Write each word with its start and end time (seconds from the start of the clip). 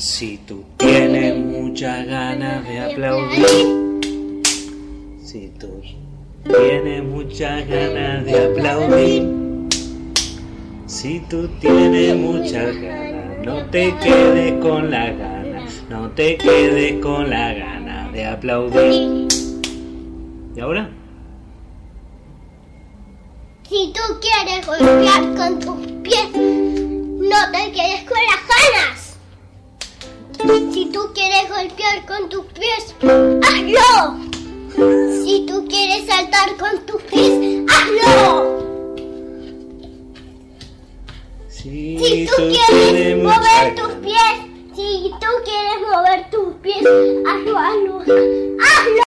Si 0.00 0.38
tú 0.46 0.64
tienes 0.78 1.36
muchas 1.36 2.06
ganas 2.06 2.66
de 2.66 2.80
aplaudir, 2.80 4.00
si 5.22 5.52
tú 5.58 5.68
tienes 6.42 7.04
muchas 7.04 7.68
ganas 7.68 8.24
de 8.24 8.46
aplaudir, 8.46 9.28
si 10.86 11.20
tú 11.28 11.48
tienes 11.60 12.16
muchas 12.16 12.74
ganas, 12.80 13.44
no 13.44 13.66
te 13.66 13.94
quedes 13.98 14.58
con 14.62 14.90
la 14.90 15.10
gana, 15.10 15.66
no 15.90 16.10
te 16.12 16.38
quedes 16.38 17.02
con 17.02 17.28
la 17.28 17.52
gana 17.52 18.10
de 18.10 18.24
aplaudir. 18.24 19.28
¿Y 20.56 20.60
ahora? 20.60 20.88
Si 23.68 23.92
tú 23.92 24.00
quieres 24.18 24.66
golpear 24.66 25.34
con 25.36 25.60
tus 25.60 25.79
Si 30.72 30.86
tú 30.86 31.00
quieres 31.12 31.48
golpear 31.50 32.06
con 32.06 32.28
tus 32.30 32.46
pies, 32.46 32.94
hazlo. 33.02 34.16
Si 35.22 35.44
tú 35.46 35.66
quieres 35.68 36.06
saltar 36.06 36.56
con 36.56 36.86
tus 36.86 37.02
pies, 37.02 37.64
hazlo. 37.68 38.96
Si, 41.48 41.98
Si 41.98 42.26
tú 42.26 42.36
quieres 42.36 42.66
tienes 42.68 43.16
muchas 43.18 43.38
mover 43.38 43.74
tus 43.74 43.92
pies, 43.96 44.74
si 44.74 45.10
tú 45.20 45.26
quieres 45.44 45.80
mover 45.90 46.30
tus 46.30 46.54
pies, 46.62 46.86
hazlo, 47.26 47.58
hazlo, 47.58 48.00
hazlo. 48.00 48.49